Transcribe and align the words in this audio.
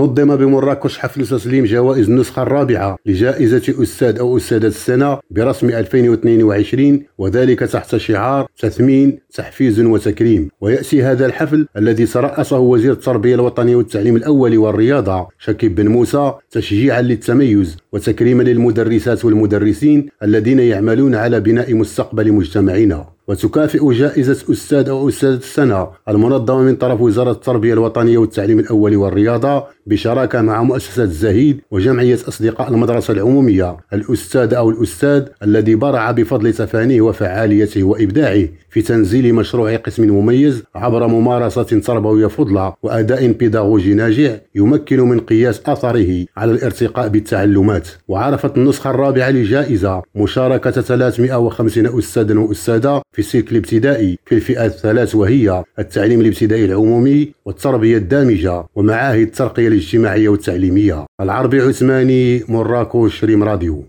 نظم 0.00 0.36
بمراكش 0.36 0.98
حفل 0.98 1.26
تسليم 1.26 1.64
جوائز 1.64 2.08
النسخة 2.08 2.42
الرابعة 2.42 2.96
لجائزة 3.06 3.82
أستاذ 3.82 4.18
أو 4.18 4.36
أستاذة 4.36 4.66
السنة 4.66 5.18
برسم 5.30 5.68
2022 5.68 7.02
وذلك 7.18 7.58
تحت 7.58 7.96
شعار 7.96 8.46
تثمين 8.58 9.18
تحفيز 9.34 9.80
وتكريم. 9.80 10.48
ويأتي 10.60 11.02
هذا 11.02 11.26
الحفل 11.26 11.66
الذي 11.76 12.06
ترأسه 12.06 12.58
وزير 12.58 12.92
التربية 12.92 13.34
الوطنية 13.34 13.76
والتعليم 13.76 14.16
الأول 14.16 14.58
والرياضة 14.58 15.28
شكيب 15.38 15.74
بن 15.74 15.88
موسى 15.88 16.32
تشجيعا 16.50 17.02
للتميز 17.02 17.76
وتكريما 17.92 18.42
للمدرسات 18.42 19.24
والمدرسين 19.24 20.08
الذين 20.22 20.58
يعملون 20.58 21.14
على 21.14 21.40
بناء 21.40 21.74
مستقبل 21.74 22.32
مجتمعنا. 22.32 23.06
وتكافئ 23.30 23.92
جائزة 23.92 24.52
أستاذ 24.52 24.88
أو 24.88 25.08
أستاذة 25.08 25.34
السنة 25.34 25.88
المنظمة 26.08 26.62
من 26.62 26.76
طرف 26.76 27.00
وزارة 27.00 27.30
التربية 27.30 27.72
الوطنية 27.72 28.18
والتعليم 28.18 28.58
الأول 28.58 28.96
والرياضة 28.96 29.64
بشراكة 29.86 30.42
مع 30.42 30.62
مؤسسة 30.62 31.02
الزهيد 31.02 31.60
وجمعية 31.70 32.18
أصدقاء 32.28 32.68
المدرسة 32.68 33.12
العمومية. 33.12 33.76
الأستاذ 33.92 34.54
أو 34.54 34.70
الأستاذ 34.70 35.26
الذي 35.42 35.74
برع 35.74 36.10
بفضل 36.10 36.52
تفانيه 36.52 37.00
وفعاليته 37.00 37.82
وإبداعه 37.82 38.48
في 38.70 38.82
تنزيل 38.82 39.34
مشروع 39.34 39.76
قسم 39.76 40.10
مميز 40.10 40.62
عبر 40.74 41.06
ممارسة 41.06 41.62
تربوية 41.62 42.26
فضلة 42.26 42.74
وأداء 42.82 43.32
بيداغوجي 43.32 43.94
ناجع 43.94 44.36
يمكن 44.54 45.00
من 45.00 45.20
قياس 45.20 45.60
أثره 45.66 46.26
على 46.36 46.52
الارتقاء 46.52 47.08
بالتعلمات. 47.08 47.88
وعرفت 48.08 48.56
النسخة 48.56 48.90
الرابعة 48.90 49.30
للجائزة 49.30 50.02
مشاركة 50.14 50.70
350 50.70 51.98
أستاذا 51.98 52.38
وأستاذة 52.38 53.02
في 53.20 53.26
السلك 53.26 53.52
الابتدائي 53.52 54.18
في 54.26 54.34
الفئات 54.34 54.74
الثلاث 54.74 55.14
وهي 55.14 55.64
التعليم 55.78 56.20
الابتدائي 56.20 56.64
العمومي 56.64 57.32
والتربية 57.44 57.96
الدامجة 57.96 58.64
ومعاهد 58.74 59.20
الترقية 59.20 59.68
الاجتماعية 59.68 60.28
والتعليمية. 60.28 61.06
العربي 61.20 61.60
عثماني 61.60 62.44
مراكش 62.48 63.24
ريم 63.24 63.44
راديو. 63.44 63.84